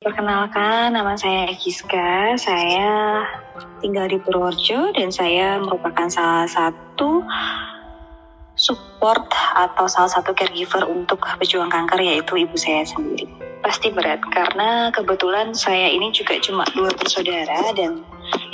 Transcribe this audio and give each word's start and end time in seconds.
Perkenalkan, 0.00 0.96
nama 0.96 1.12
saya 1.12 1.52
Giska. 1.60 2.32
Saya 2.40 3.20
tinggal 3.84 4.08
di 4.08 4.16
Purworejo 4.16 4.96
dan 4.96 5.12
saya 5.12 5.60
merupakan 5.60 6.08
salah 6.08 6.48
satu 6.48 7.20
support 8.56 9.28
atau 9.52 9.84
salah 9.92 10.08
satu 10.08 10.32
caregiver 10.32 10.88
untuk 10.88 11.20
pejuang 11.36 11.68
kanker 11.68 12.00
yaitu 12.00 12.32
ibu 12.32 12.56
saya 12.56 12.88
sendiri. 12.88 13.28
Pasti 13.60 13.92
berat 13.92 14.24
karena 14.32 14.88
kebetulan 14.88 15.52
saya 15.52 15.92
ini 15.92 16.08
juga 16.16 16.40
cuma 16.40 16.64
dua 16.72 16.88
bersaudara 16.96 17.68
dan 17.76 18.00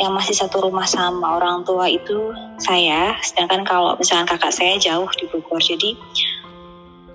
yang 0.03 0.19
masih 0.19 0.35
satu 0.35 0.67
rumah 0.67 0.91
sama 0.91 1.39
orang 1.39 1.63
tua 1.63 1.87
itu 1.87 2.35
saya. 2.59 3.15
Sedangkan 3.23 3.63
kalau 3.63 3.95
misalkan 3.95 4.35
kakak 4.35 4.51
saya 4.51 4.83
jauh 4.83 5.07
di 5.15 5.31
Bogor, 5.31 5.63
jadi 5.63 5.95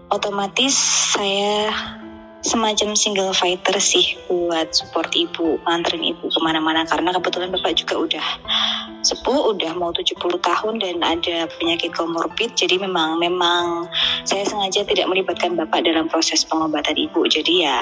otomatis 0.08 0.72
saya 1.20 1.68
semacam 2.42 2.98
single 2.98 3.34
fighter 3.38 3.78
sih 3.78 4.18
buat 4.26 4.74
support 4.74 5.14
ibu, 5.14 5.62
nganterin 5.66 6.18
ibu 6.18 6.26
ke 6.30 6.40
mana-mana 6.42 6.86
karena 6.90 7.14
kebetulan 7.14 7.54
bapak 7.54 7.78
juga 7.78 7.96
udah 8.02 8.28
sepuh, 9.02 9.54
udah 9.54 9.74
mau 9.78 9.90
70 9.94 10.18
tahun 10.42 10.74
dan 10.82 11.02
ada 11.02 11.50
penyakit 11.58 11.94
komorbid 11.94 12.54
jadi 12.54 12.82
memang 12.82 13.18
memang 13.18 13.90
saya 14.26 14.46
sengaja 14.46 14.86
tidak 14.86 15.10
melibatkan 15.10 15.58
bapak 15.58 15.86
dalam 15.86 16.10
proses 16.10 16.46
pengobatan 16.46 16.98
ibu 16.98 17.26
jadi 17.26 17.54
ya 17.70 17.78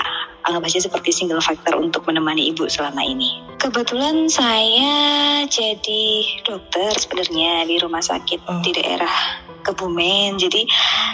anggap 0.47 0.71
aja 0.71 0.79
seperti 0.87 1.11
single 1.11 1.43
factor 1.43 1.75
untuk 1.75 2.07
menemani 2.07 2.51
ibu 2.51 2.67
selama 2.71 3.03
ini. 3.03 3.43
Kebetulan 3.59 4.31
saya 4.31 5.43
jadi 5.51 6.03
dokter 6.47 6.95
sebenarnya 6.95 7.67
di 7.67 7.75
rumah 7.75 7.99
sakit 7.99 8.39
oh. 8.47 8.63
di 8.63 8.71
daerah 8.71 9.11
Kebumen. 9.59 10.39
Jadi 10.39 10.63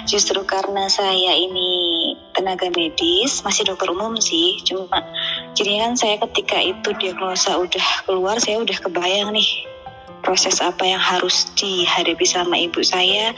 justru 0.06 0.46
karena 0.46 0.86
saya 0.86 1.34
ini 1.34 2.05
tenaga 2.36 2.68
medis, 2.76 3.42
masih 3.42 3.64
dokter 3.66 3.88
umum 3.90 4.20
sih. 4.20 4.60
Cuma 4.68 5.02
jadi 5.56 5.88
kan 5.88 5.96
saya 5.96 6.20
ketika 6.28 6.60
itu 6.60 6.92
diagnosa 7.00 7.56
udah 7.56 7.88
keluar, 8.04 8.38
saya 8.44 8.60
udah 8.60 8.78
kebayang 8.78 9.32
nih 9.32 9.50
proses 10.26 10.58
apa 10.58 10.82
yang 10.82 10.98
harus 10.98 11.48
dihadapi 11.54 12.26
sama 12.26 12.58
ibu 12.58 12.82
saya. 12.82 13.32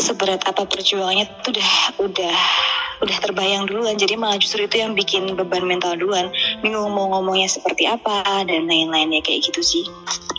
Seberat 0.00 0.42
apa 0.48 0.64
perjuangannya 0.64 1.28
itu 1.28 1.52
udah 1.52 1.70
udah 2.00 2.38
udah 3.02 3.18
terbayang 3.18 3.66
duluan. 3.68 3.98
Jadi 3.98 4.14
malah 4.14 4.38
justru 4.40 4.64
itu 4.64 4.80
yang 4.80 4.94
bikin 4.94 5.34
beban 5.34 5.66
mental 5.66 5.98
duluan. 5.98 6.32
Bingung 6.64 6.94
mau 6.94 7.10
ngomongnya 7.12 7.50
seperti 7.50 7.84
apa 7.90 8.46
dan 8.46 8.70
lain-lainnya 8.70 9.20
kayak 9.20 9.52
gitu 9.52 9.60
sih. 9.60 9.84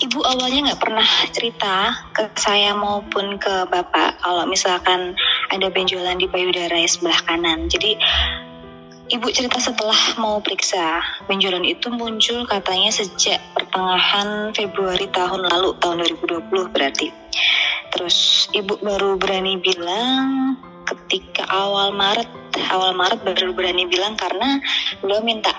Ibu 0.02 0.20
awalnya 0.24 0.74
nggak 0.74 0.82
pernah 0.82 1.08
cerita 1.30 1.94
ke 2.16 2.34
saya 2.40 2.74
maupun 2.74 3.38
ke 3.38 3.70
bapak 3.70 4.20
kalau 4.24 4.50
misalkan 4.50 5.14
ada 5.54 5.70
benjolan 5.70 6.18
di 6.18 6.26
payudara 6.26 6.82
sebelah 6.90 7.22
kanan 7.30 7.70
jadi 7.70 7.96
Ibu 9.04 9.30
cerita 9.36 9.60
setelah 9.60 10.16
mau 10.16 10.40
periksa, 10.40 11.04
benjolan 11.28 11.68
itu 11.68 11.92
muncul 11.92 12.48
katanya 12.48 12.88
sejak 12.88 13.44
pertengahan 13.52 14.56
Februari 14.56 15.12
tahun 15.12 15.44
lalu, 15.44 15.76
tahun 15.84 16.08
2020 16.24 16.72
berarti. 16.72 17.12
Terus 17.92 18.48
ibu 18.56 18.80
baru 18.80 19.20
berani 19.20 19.60
bilang 19.60 20.56
ketika 20.88 21.46
awal 21.52 21.92
Maret 21.92 22.32
awal 22.72 22.96
Maret 22.96 23.22
baru 23.28 23.52
berani 23.52 23.86
bilang 23.92 24.16
karena 24.16 24.64
beliau 25.04 25.20
minta 25.20 25.52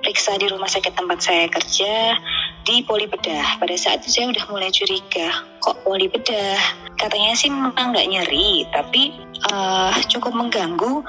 periksa 0.00 0.40
di 0.40 0.48
rumah 0.48 0.70
sakit 0.70 0.96
tempat 0.96 1.18
saya 1.20 1.46
kerja 1.52 2.16
di 2.64 2.84
poli 2.84 3.06
bedah. 3.08 3.58
Pada 3.58 3.74
saat 3.76 4.04
itu 4.04 4.20
saya 4.20 4.26
udah 4.32 4.44
mulai 4.52 4.70
curiga, 4.72 5.44
kok 5.60 5.80
poli 5.84 6.06
bedah? 6.06 6.58
Katanya 7.00 7.32
sih 7.36 7.48
memang 7.48 7.74
nggak 7.74 8.08
nyeri, 8.08 8.68
tapi 8.74 9.16
uh, 9.52 9.94
cukup 10.08 10.36
mengganggu. 10.36 11.04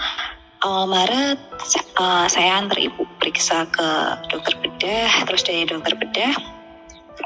Awal 0.62 0.94
Maret 0.94 1.40
uh, 1.98 2.30
saya 2.30 2.62
antar 2.62 2.78
ibu 2.78 3.02
periksa 3.18 3.66
ke 3.74 3.90
dokter 4.30 4.54
bedah, 4.62 5.26
terus 5.26 5.42
dari 5.42 5.66
dokter 5.66 5.98
bedah 5.98 6.38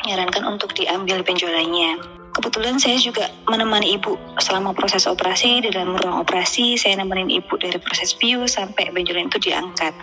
menyarankan 0.03 0.44
untuk 0.48 0.72
diambil 0.76 1.20
benjolannya. 1.23 2.00
Kebetulan 2.36 2.76
saya 2.84 3.00
juga 3.00 3.31
menemani 3.48 3.96
ibu 3.96 4.20
selama 4.44 4.75
proses 4.75 5.08
operasi 5.08 5.64
di 5.64 5.72
dalam 5.72 5.96
ruang 5.96 6.19
operasi. 6.19 6.75
Saya 6.75 7.00
nemenin 7.00 7.31
ibu 7.31 7.56
dari 7.56 7.80
proses 7.80 8.12
bius 8.12 8.59
sampai 8.59 8.91
benjolan 8.91 9.31
itu 9.31 9.40
diangkat. 9.52 9.96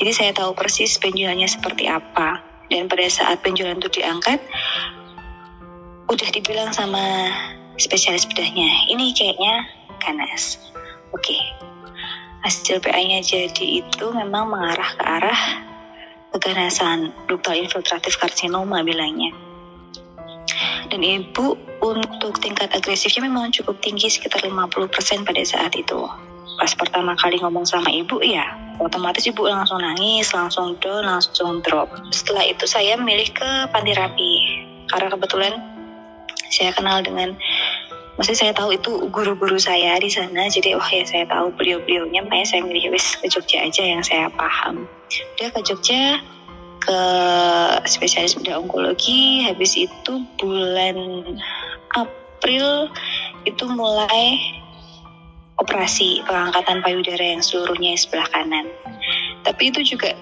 Jadi 0.00 0.10
saya 0.16 0.32
tahu 0.32 0.56
persis 0.56 0.96
benjolannya 0.96 1.44
seperti 1.44 1.84
apa. 1.84 2.47
Dan 2.68 2.86
pada 2.86 3.08
saat 3.08 3.40
benjolan 3.40 3.80
itu 3.80 4.00
diangkat, 4.00 4.40
udah 6.08 6.28
dibilang 6.32 6.72
sama 6.72 7.32
spesialis 7.80 8.28
bedahnya, 8.28 8.68
ini 8.92 9.12
kayaknya 9.16 9.64
ganas. 10.00 10.60
Oke, 11.16 11.36
hasil 12.44 12.84
PA-nya 12.84 13.24
jadi 13.24 13.80
itu 13.84 14.06
memang 14.12 14.52
mengarah 14.52 14.90
ke 14.96 15.04
arah 15.04 15.40
keganasan 16.36 17.16
ductal 17.24 17.56
infiltratif 17.56 18.20
karsinoma 18.20 18.84
bilangnya 18.84 19.32
dan 20.88 21.04
ibu 21.04 21.56
untuk 21.84 22.40
tingkat 22.40 22.72
agresifnya 22.72 23.28
memang 23.28 23.52
cukup 23.52 23.78
tinggi 23.84 24.08
sekitar 24.08 24.40
50% 24.42 25.28
pada 25.28 25.42
saat 25.44 25.72
itu. 25.76 26.00
Pas 26.58 26.72
pertama 26.74 27.14
kali 27.14 27.38
ngomong 27.38 27.68
sama 27.68 27.92
ibu 27.92 28.18
ya, 28.24 28.44
otomatis 28.78 29.26
ibu 29.26 29.46
langsung 29.46 29.82
nangis, 29.82 30.30
langsung 30.34 30.78
down, 30.78 31.06
langsung 31.06 31.60
drop. 31.62 31.90
Setelah 32.14 32.46
itu 32.46 32.64
saya 32.64 32.94
milih 32.98 33.30
ke 33.34 33.50
panti 33.74 33.92
rapi 33.94 34.32
karena 34.88 35.08
kebetulan 35.12 35.52
saya 36.48 36.72
kenal 36.72 37.02
dengan 37.04 37.36
Maksudnya 38.18 38.50
saya 38.50 38.54
tahu 38.58 38.74
itu 38.74 38.90
guru-guru 39.14 39.62
saya 39.62 39.94
di 40.02 40.10
sana, 40.10 40.50
jadi 40.50 40.74
oh 40.74 40.82
ya 40.90 41.06
saya 41.06 41.22
tahu 41.30 41.54
beliau-beliaunya, 41.54 42.26
makanya 42.26 42.50
saya 42.50 42.66
milih 42.66 42.90
wis 42.90 43.14
ke 43.14 43.30
Jogja 43.30 43.62
aja 43.62 43.78
yang 43.86 44.02
saya 44.02 44.26
paham. 44.34 44.90
Dia 45.38 45.54
ke 45.54 45.62
Jogja, 45.62 46.18
ke 46.82 47.00
spesialis 47.86 48.34
bedah 48.34 48.58
onkologi 48.58 49.46
habis 49.46 49.78
itu 49.78 50.12
bulan 50.34 50.96
April 51.94 52.88
itu 53.46 53.64
mulai 53.70 54.38
operasi 55.58 56.22
pengangkatan 56.24 56.80
payudara 56.86 57.34
yang 57.34 57.42
seluruhnya 57.42 57.98
sebelah 57.98 58.26
kanan. 58.30 58.66
Tapi 59.42 59.74
itu 59.74 59.94
juga 59.94 60.14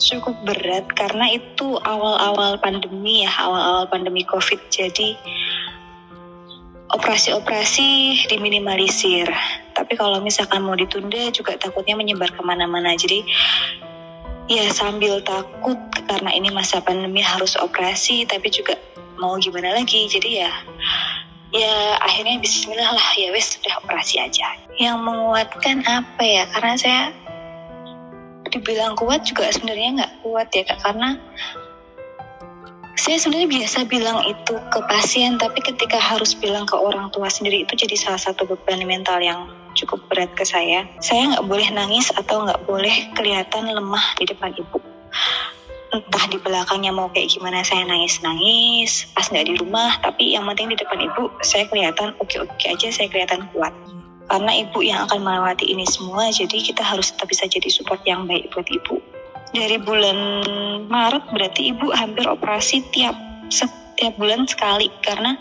cukup 0.00 0.34
berat 0.48 0.88
karena 0.96 1.28
itu 1.36 1.76
awal-awal 1.84 2.56
pandemi 2.58 3.22
ya 3.22 3.30
awal-awal 3.38 3.86
pandemi 3.86 4.26
covid. 4.26 4.58
Jadi 4.72 5.14
operasi-operasi 6.90 7.88
diminimalisir. 8.26 9.30
Tapi 9.76 9.94
kalau 9.94 10.18
misalkan 10.18 10.66
mau 10.66 10.74
ditunda 10.74 11.30
juga 11.30 11.54
takutnya 11.54 11.94
menyebar 11.94 12.34
ke 12.34 12.42
mana-mana. 12.42 12.98
Jadi 12.98 13.22
ya 14.50 14.66
sambil 14.74 15.22
takut 15.22 15.78
karena 16.10 16.34
ini 16.34 16.50
masa 16.50 16.82
pandemi 16.82 17.22
harus 17.22 17.54
operasi 17.54 18.26
tapi 18.26 18.50
juga 18.50 18.74
mau 19.22 19.38
gimana 19.38 19.70
lagi. 19.78 20.10
Jadi 20.10 20.42
ya 20.42 20.50
ya 21.50 21.98
akhirnya 21.98 22.38
Bismillah 22.38 22.90
lah 22.94 23.08
ya 23.18 23.34
wes 23.34 23.58
sudah 23.58 23.82
operasi 23.82 24.22
aja 24.22 24.54
yang 24.78 25.02
menguatkan 25.02 25.82
apa 25.86 26.22
ya 26.22 26.44
karena 26.54 26.74
saya 26.78 27.02
dibilang 28.50 28.98
kuat 28.98 29.22
juga 29.26 29.50
sebenarnya 29.50 30.02
nggak 30.02 30.12
kuat 30.26 30.48
ya 30.54 30.62
kak 30.66 30.78
karena 30.82 31.18
saya 33.00 33.16
sebenarnya 33.16 33.48
biasa 33.48 33.78
bilang 33.88 34.18
itu 34.28 34.60
ke 34.60 34.80
pasien, 34.84 35.40
tapi 35.40 35.64
ketika 35.64 35.96
harus 35.96 36.36
bilang 36.36 36.68
ke 36.68 36.76
orang 36.76 37.08
tua 37.08 37.32
sendiri 37.32 37.64
itu 37.64 37.72
jadi 37.72 37.96
salah 37.96 38.20
satu 38.20 38.44
beban 38.44 38.84
mental 38.84 39.24
yang 39.24 39.48
cukup 39.72 40.04
berat 40.12 40.28
ke 40.36 40.44
saya. 40.44 40.84
Saya 41.00 41.32
nggak 41.32 41.48
boleh 41.48 41.64
nangis 41.72 42.12
atau 42.12 42.44
nggak 42.44 42.60
boleh 42.68 42.92
kelihatan 43.16 43.72
lemah 43.72 44.04
di 44.20 44.28
depan 44.28 44.52
ibu. 44.52 44.84
Entah 45.90 46.24
di 46.30 46.38
belakangnya 46.38 46.94
mau 46.94 47.10
kayak 47.10 47.34
gimana 47.34 47.66
saya 47.66 47.82
nangis-nangis, 47.82 49.10
pas 49.10 49.26
nggak 49.26 49.46
di 49.50 49.54
rumah, 49.58 49.98
tapi 49.98 50.38
yang 50.38 50.46
penting 50.46 50.70
di 50.70 50.76
depan 50.78 51.02
ibu 51.02 51.34
saya 51.42 51.66
kelihatan 51.66 52.14
oke-oke 52.22 52.62
aja, 52.62 52.88
saya 52.94 53.10
kelihatan 53.10 53.50
kuat. 53.50 53.74
Karena 54.30 54.54
ibu 54.54 54.78
yang 54.86 55.10
akan 55.10 55.26
melewati 55.26 55.66
ini 55.66 55.82
semua, 55.82 56.30
jadi 56.30 56.62
kita 56.62 56.86
harus 56.86 57.10
tetap 57.10 57.26
bisa 57.26 57.50
jadi 57.50 57.66
support 57.66 57.98
yang 58.06 58.30
baik 58.30 58.54
buat 58.54 58.70
ibu 58.70 59.02
dari 59.50 59.82
bulan 59.82 60.18
Maret 60.86 61.34
berarti 61.34 61.74
ibu 61.74 61.90
hampir 61.90 62.26
operasi 62.26 62.86
tiap 62.94 63.14
setiap 63.50 64.14
bulan 64.14 64.46
sekali 64.46 64.86
karena 65.02 65.34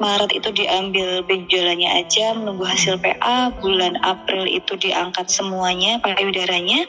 Maret 0.00 0.32
itu 0.34 0.50
diambil 0.50 1.22
benjolannya 1.22 2.00
aja 2.00 2.34
menunggu 2.34 2.64
hasil 2.64 2.98
PA 2.98 3.52
bulan 3.60 4.00
April 4.02 4.48
itu 4.48 4.74
diangkat 4.74 5.30
semuanya 5.30 6.02
payudaranya 6.02 6.88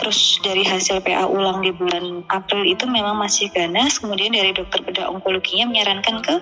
terus 0.00 0.40
dari 0.40 0.62
hasil 0.62 1.02
PA 1.04 1.26
ulang 1.28 1.60
di 1.60 1.74
bulan 1.74 2.24
April 2.30 2.64
itu 2.64 2.86
memang 2.86 3.18
masih 3.18 3.50
ganas. 3.50 3.98
Kemudian 3.98 4.32
dari 4.32 4.54
dokter 4.54 4.80
bedah 4.80 5.10
onkologinya 5.10 5.68
menyarankan 5.68 6.16
ke 6.22 6.34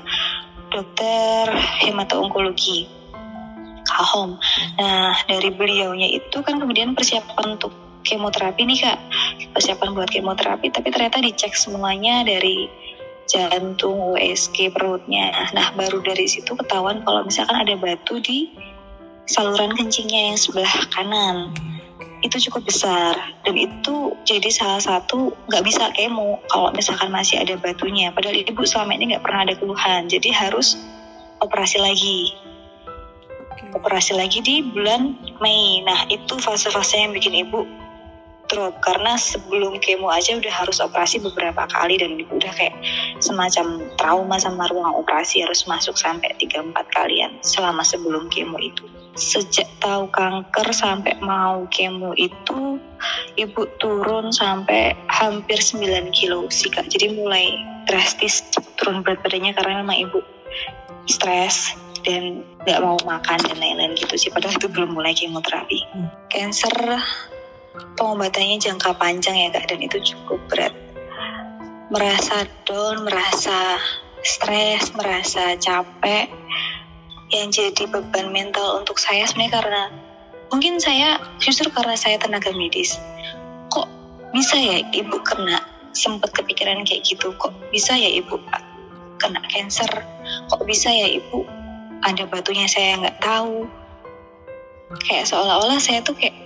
dokter 0.71 1.51
hemato-onkologi 1.87 2.91
Kahom. 3.85 4.41
Nah, 4.81 5.13
dari 5.29 5.53
beliaunya 5.53 6.09
itu 6.09 6.41
kan 6.41 6.57
kemudian 6.59 6.97
persiapan 6.97 7.61
untuk 7.61 7.71
kemoterapi 8.05 8.65
nih 8.65 8.79
kak. 8.81 8.99
Persiapan 9.55 9.93
buat 9.95 10.11
kemoterapi 10.11 10.73
tapi 10.73 10.89
ternyata 10.91 11.21
dicek 11.21 11.55
semuanya 11.55 12.25
dari 12.27 12.69
jantung 13.29 14.15
USG 14.15 14.73
perutnya. 14.73 15.33
Nah 15.57 15.73
baru 15.75 16.01
dari 16.05 16.29
situ 16.29 16.53
ketahuan 16.57 17.03
kalau 17.03 17.25
misalkan 17.25 17.57
ada 17.57 17.75
batu 17.77 18.21
di 18.21 18.53
saluran 19.25 19.73
kencingnya 19.73 20.33
yang 20.33 20.39
sebelah 20.39 20.75
kanan. 20.93 21.53
Itu 22.25 22.41
cukup 22.49 22.69
besar. 22.69 23.17
Dan 23.45 23.61
itu 23.61 24.17
jadi 24.25 24.49
salah 24.49 24.81
satu 24.81 25.37
nggak 25.49 25.65
bisa 25.65 25.93
kemo 25.93 26.41
kalau 26.49 26.73
misalkan 26.73 27.13
masih 27.13 27.41
ada 27.41 27.57
batunya. 27.61 28.13
Padahal 28.13 28.37
ibu 28.37 28.63
selama 28.65 28.97
ini 28.97 29.13
nggak 29.13 29.25
pernah 29.25 29.41
ada 29.45 29.55
keluhan. 29.57 30.09
Jadi 30.09 30.33
harus 30.33 30.81
operasi 31.45 31.81
lagi. 31.81 32.33
Operasi 33.77 34.17
lagi 34.17 34.41
di 34.41 34.65
bulan 34.65 35.17
Mei. 35.41 35.85
Nah 35.85 36.09
itu 36.09 36.41
fase-fase 36.41 36.97
yang 36.97 37.13
bikin 37.13 37.45
ibu 37.45 37.84
drop 38.55 38.79
karena 38.79 39.19
sebelum 39.19 39.83
kemo 39.83 40.15
aja 40.15 40.39
udah 40.39 40.55
harus 40.55 40.79
operasi 40.79 41.19
beberapa 41.19 41.67
kali 41.67 41.99
dan 41.99 42.15
udah 42.23 42.53
kayak 42.55 42.79
semacam 43.19 43.83
trauma 43.99 44.39
sama 44.39 44.71
ruang 44.71 44.95
operasi 44.95 45.43
harus 45.43 45.67
masuk 45.67 45.99
sampai 45.99 46.31
3-4 46.39 46.71
kalian 46.95 47.35
selama 47.43 47.83
sebelum 47.83 48.31
kemo 48.31 48.63
itu. 48.63 48.87
Sejak 49.19 49.67
tahu 49.83 50.07
kanker 50.15 50.71
sampai 50.71 51.19
mau 51.19 51.67
kemo 51.67 52.15
itu 52.15 52.79
ibu 53.35 53.63
turun 53.83 54.31
sampai 54.31 54.95
hampir 55.11 55.59
9 55.59 56.15
kilo 56.15 56.47
sih 56.55 56.71
kak. 56.71 56.87
Jadi 56.87 57.19
mulai 57.19 57.59
drastis 57.91 58.47
turun 58.79 59.03
berat 59.03 59.19
badannya 59.27 59.51
karena 59.51 59.83
memang 59.83 59.99
ibu 59.99 60.23
stres 61.11 61.75
dan 62.07 62.45
nggak 62.63 62.81
mau 62.85 63.01
makan 63.03 63.41
dan 63.43 63.57
lain-lain 63.59 63.99
gitu 63.99 64.15
sih. 64.15 64.31
Padahal 64.31 64.55
itu 64.55 64.71
belum 64.71 64.95
mulai 64.95 65.17
kemoterapi. 65.17 65.81
Hmm. 65.91 66.09
cancer 66.31 66.75
pengobatannya 67.75 68.57
jangka 68.63 68.95
panjang 68.99 69.35
ya 69.35 69.49
kak 69.51 69.67
dan 69.67 69.83
itu 69.83 69.99
cukup 70.15 70.39
berat. 70.47 70.75
Merasa 71.91 72.47
down 72.67 73.03
merasa 73.03 73.79
stres 74.23 74.95
merasa 74.95 75.59
capek. 75.59 76.31
Yang 77.35 77.49
jadi 77.59 77.91
beban 77.91 78.31
mental 78.31 78.79
untuk 78.79 79.01
saya 79.01 79.27
sebenarnya 79.27 79.53
karena 79.59 79.83
mungkin 80.55 80.79
saya 80.79 81.19
justru 81.43 81.67
karena 81.75 81.99
saya 81.99 82.15
tenaga 82.23 82.55
medis. 82.55 82.95
Kok 83.75 83.91
bisa 84.31 84.55
ya 84.55 84.87
ibu 84.95 85.19
kena 85.27 85.59
sempat 85.91 86.31
kepikiran 86.31 86.87
kayak 86.87 87.03
gitu? 87.03 87.35
Kok 87.35 87.75
bisa 87.75 87.99
ya 87.99 88.07
ibu 88.07 88.39
kena 89.19 89.43
cancer? 89.51 89.91
Kok 90.47 90.63
bisa 90.63 90.95
ya 90.95 91.11
ibu 91.11 91.43
ada 92.07 92.23
batunya 92.31 92.71
saya 92.71 93.03
nggak 93.03 93.19
tahu? 93.19 93.67
Kayak 95.03 95.27
seolah-olah 95.27 95.81
saya 95.83 96.07
tuh 96.07 96.15
kayak 96.15 96.44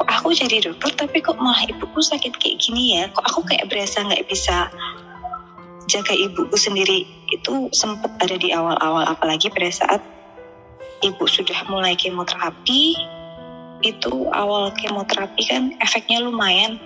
kok 0.00 0.08
aku 0.08 0.32
jadi 0.32 0.64
dokter 0.64 0.96
tapi 0.96 1.20
kok 1.20 1.36
malah 1.36 1.60
ibuku 1.68 2.00
sakit 2.00 2.40
kayak 2.40 2.56
gini 2.56 2.96
ya? 2.96 3.12
Kok 3.12 3.20
aku 3.20 3.40
kayak 3.44 3.68
berasa 3.68 4.00
nggak 4.00 4.24
bisa 4.32 4.72
jaga 5.92 6.16
ibuku 6.16 6.56
sendiri? 6.56 7.04
Itu 7.28 7.68
sempat 7.76 8.16
ada 8.16 8.40
di 8.40 8.48
awal-awal 8.48 9.04
apalagi 9.04 9.52
pada 9.52 9.68
saat 9.68 10.00
ibu 11.04 11.28
sudah 11.28 11.68
mulai 11.68 12.00
kemoterapi. 12.00 12.96
Itu 13.84 14.32
awal 14.32 14.72
kemoterapi 14.72 15.42
kan 15.44 15.76
efeknya 15.84 16.24
lumayan. 16.24 16.80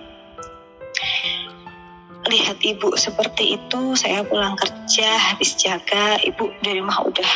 Lihat 2.27 2.59
ibu 2.67 2.99
seperti 2.99 3.55
itu 3.55 3.95
saya 3.95 4.27
pulang 4.27 4.59
kerja 4.59 5.07
habis 5.31 5.55
jaga 5.55 6.19
ibu 6.19 6.51
dari 6.59 6.83
rumah 6.83 6.99
udah 6.99 7.31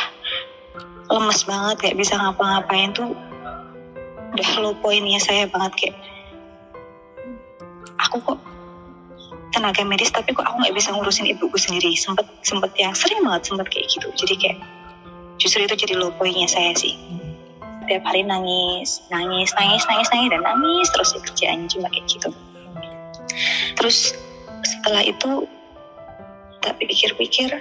lemes 1.08 1.40
banget 1.48 1.76
kayak 1.80 1.96
bisa 1.96 2.20
ngapa-ngapain 2.20 2.92
tuh 2.92 3.16
udah 4.40 4.52
low 4.64 4.74
pointnya 4.80 5.20
saya 5.20 5.44
banget 5.52 5.72
kayak 5.76 5.96
aku 8.00 8.16
kok 8.24 8.40
tenaga 9.52 9.84
medis 9.84 10.08
tapi 10.08 10.32
kok 10.32 10.48
aku 10.48 10.56
nggak 10.64 10.72
bisa 10.72 10.96
ngurusin 10.96 11.28
ibuku 11.28 11.60
sendiri. 11.60 11.92
Sempet 11.92 12.24
sempet 12.40 12.72
yang 12.80 12.96
sering 12.96 13.20
banget 13.20 13.52
sempet 13.52 13.68
kayak 13.68 13.86
gitu. 13.92 14.08
Jadi 14.16 14.34
kayak 14.40 14.58
justru 15.36 15.68
itu 15.68 15.76
jadi 15.76 16.00
low 16.00 16.08
pointnya 16.16 16.48
saya 16.48 16.72
sih. 16.72 16.96
Tiap 17.84 18.06
hari 18.08 18.24
nangis 18.24 19.04
nangis 19.12 19.52
nangis 19.52 19.84
nangis 19.84 20.08
nangis 20.08 20.30
dan 20.32 20.42
nangis 20.42 20.88
terus 20.88 21.10
kerjaannya 21.20 21.68
cuma 21.68 21.88
kayak 21.92 22.06
gitu. 22.08 22.30
Terus 23.76 24.16
setelah 24.64 25.04
itu 25.04 25.44
tak 26.64 26.80
pikir-pikir 26.80 27.60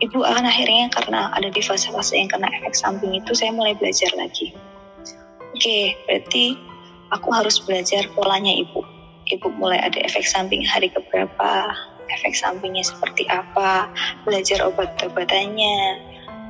ibu 0.00 0.18
akan 0.22 0.46
akhirnya 0.46 0.90
karena 0.94 1.30
ada 1.34 1.48
di 1.50 1.60
fase-fase 1.62 2.18
yang 2.18 2.30
kena 2.30 2.48
efek 2.58 2.74
samping 2.74 3.14
itu 3.14 3.30
saya 3.36 3.54
mulai 3.54 3.76
belajar 3.76 4.10
lagi 4.16 4.50
oke 5.60 5.92
berarti 6.08 6.56
aku 7.12 7.28
harus 7.36 7.60
belajar 7.60 8.08
polanya 8.16 8.48
ibu. 8.48 8.80
Ibu 9.28 9.60
mulai 9.60 9.76
ada 9.76 10.00
efek 10.00 10.24
samping 10.24 10.64
hari 10.64 10.88
keberapa 10.88 11.76
efek 12.08 12.32
sampingnya 12.32 12.80
seperti 12.80 13.28
apa 13.28 13.92
belajar 14.24 14.64
obat-obatannya 14.64 16.00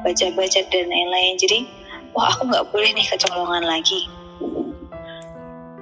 baca-baca 0.06 0.60
dan 0.70 0.86
lain-lain. 0.86 1.34
Jadi 1.42 1.66
wah 2.14 2.30
aku 2.30 2.54
nggak 2.54 2.70
boleh 2.70 2.94
nih 2.94 3.02
kecolongan 3.10 3.66
lagi. 3.66 4.06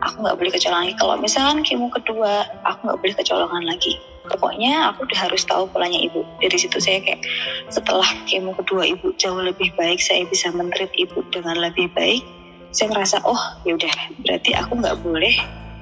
Aku 0.09 0.25
nggak 0.25 0.41
boleh 0.41 0.49
kecolongan 0.57 0.89
lagi. 0.89 0.97
Kalau 0.97 1.15
misalkan 1.21 1.61
kemo 1.69 1.93
kedua 1.93 2.49
aku 2.65 2.89
nggak 2.89 2.99
boleh 3.05 3.15
kecolongan 3.21 3.69
lagi. 3.69 4.01
Pokoknya 4.25 4.89
aku 4.89 5.05
udah 5.05 5.29
harus 5.29 5.45
tahu 5.45 5.69
polanya 5.69 6.01
ibu. 6.01 6.25
Dari 6.41 6.57
situ 6.57 6.81
saya 6.81 7.05
kayak 7.05 7.21
setelah 7.69 8.09
kemo 8.25 8.57
kedua 8.57 8.89
ibu 8.89 9.13
jauh 9.21 9.45
lebih 9.45 9.69
baik 9.77 10.01
saya 10.01 10.25
bisa 10.33 10.49
mentreat 10.49 10.97
ibu 10.97 11.21
dengan 11.29 11.61
lebih 11.61 11.93
baik 11.93 12.25
saya 12.71 12.93
merasa 12.93 13.17
oh 13.25 13.41
ya 13.65 13.75
udah 13.75 13.93
berarti 14.25 14.51
aku 14.55 14.73
nggak 14.79 14.99
boleh 15.01 15.35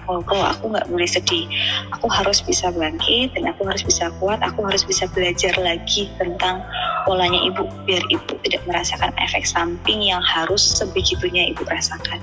kalau 0.06 0.46
aku 0.46 0.70
nggak 0.70 0.86
boleh 0.86 1.08
sedih. 1.08 1.50
Aku 1.98 2.06
harus 2.06 2.38
bisa 2.38 2.70
bangkit 2.70 3.34
dan 3.34 3.50
aku 3.50 3.66
harus 3.66 3.82
bisa 3.82 4.06
kuat 4.22 4.38
aku 4.38 4.62
harus 4.62 4.86
bisa 4.86 5.10
belajar 5.10 5.50
lagi 5.58 6.06
tentang 6.22 6.62
polanya 7.02 7.42
ibu 7.42 7.66
biar 7.84 8.02
ibu 8.10 8.32
tidak 8.46 8.62
merasakan 8.70 9.10
efek 9.18 9.42
samping 9.42 10.06
yang 10.06 10.22
harus 10.22 10.62
sebegitunya 10.62 11.50
ibu 11.50 11.66
rasakan. 11.66 12.22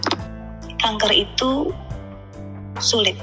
Kanker 0.79 1.11
itu 1.11 1.75
sulit. 2.79 3.19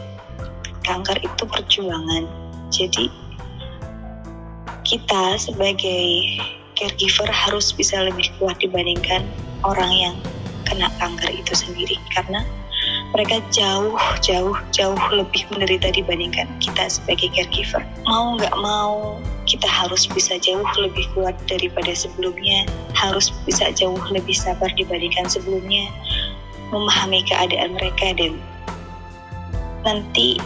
Kanker 0.84 1.16
itu 1.24 1.42
perjuangan. 1.48 2.28
Jadi 2.68 3.08
kita 4.84 5.40
sebagai 5.40 6.04
caregiver 6.76 7.28
harus 7.28 7.72
bisa 7.72 8.00
lebih 8.00 8.28
kuat 8.40 8.56
dibandingkan 8.60 9.24
orang 9.64 9.92
yang 9.92 10.16
kena 10.70 10.86
kanker 11.02 11.34
itu 11.34 11.52
sendiri. 11.52 11.98
Karena 12.14 12.46
mereka 13.10 13.42
jauh 13.50 13.98
jauh 14.22 14.54
jauh 14.70 15.02
lebih 15.10 15.42
menderita 15.50 15.90
dibandingkan 15.90 16.46
kita 16.62 16.86
sebagai 16.86 17.28
caregiver. 17.34 17.82
Mau 18.06 18.38
nggak 18.38 18.54
mau 18.62 19.18
kita 19.50 19.66
harus 19.66 20.06
bisa 20.06 20.38
jauh 20.38 20.64
lebih 20.78 21.04
kuat 21.12 21.34
daripada 21.50 21.90
sebelumnya. 21.90 22.64
Harus 22.94 23.34
bisa 23.42 23.74
jauh 23.74 23.98
lebih 24.14 24.38
sabar 24.38 24.70
dibandingkan 24.78 25.26
sebelumnya. 25.26 25.90
Memahami 26.70 27.26
keadaan 27.26 27.74
mereka 27.74 28.14
dan 28.14 28.38
nanti 29.82 30.38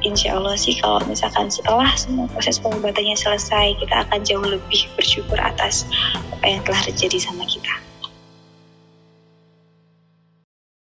insya 0.00 0.32
Allah 0.36 0.56
sih 0.56 0.80
kalau 0.80 1.04
misalkan 1.04 1.52
setelah 1.52 1.92
semua 1.96 2.24
proses 2.32 2.56
pengobatannya 2.56 3.12
selesai 3.12 3.76
kita 3.76 4.08
akan 4.08 4.24
jauh 4.24 4.46
lebih 4.46 4.88
bersyukur 4.96 5.36
atas 5.36 5.84
apa 6.32 6.46
yang 6.48 6.62
telah 6.64 6.80
terjadi 6.88 7.18
sama 7.20 7.44
kita. 7.44 7.89